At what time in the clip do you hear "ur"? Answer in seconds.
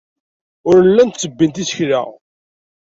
0.69-0.77